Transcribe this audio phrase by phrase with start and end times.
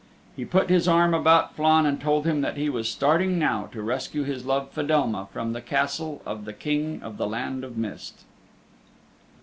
[0.35, 3.83] He put his arm about Flann and told him that he was starting now to
[3.83, 8.23] rescue his love Fedelma from the Castle of the King of the Land of Mist.